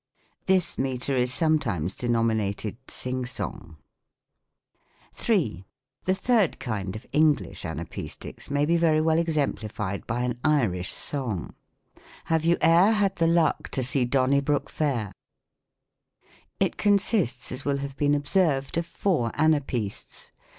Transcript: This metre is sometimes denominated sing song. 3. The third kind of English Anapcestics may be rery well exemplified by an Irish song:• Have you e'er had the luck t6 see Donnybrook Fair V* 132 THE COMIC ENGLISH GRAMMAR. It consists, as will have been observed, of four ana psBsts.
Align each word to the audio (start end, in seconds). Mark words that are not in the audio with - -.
This 0.47 0.79
metre 0.79 1.15
is 1.15 1.31
sometimes 1.31 1.93
denominated 1.95 2.75
sing 2.87 3.23
song. 3.27 3.77
3. 5.13 5.63
The 6.05 6.15
third 6.15 6.57
kind 6.57 6.95
of 6.95 7.05
English 7.13 7.61
Anapcestics 7.65 8.49
may 8.49 8.65
be 8.65 8.79
rery 8.79 8.99
well 9.03 9.19
exemplified 9.19 10.07
by 10.07 10.21
an 10.23 10.39
Irish 10.43 10.91
song:• 10.91 11.53
Have 12.25 12.43
you 12.45 12.57
e'er 12.63 12.93
had 12.93 13.17
the 13.17 13.27
luck 13.27 13.69
t6 13.69 13.83
see 13.85 14.05
Donnybrook 14.05 14.71
Fair 14.71 15.11
V* 15.11 15.11
132 16.57 16.57
THE 16.57 16.65
COMIC 16.65 16.65
ENGLISH 16.65 16.65
GRAMMAR. 16.65 16.65
It 16.65 16.77
consists, 17.21 17.51
as 17.51 17.63
will 17.63 17.77
have 17.77 17.95
been 17.95 18.15
observed, 18.15 18.77
of 18.79 18.87
four 18.87 19.29
ana 19.35 19.61
psBsts. 19.61 20.31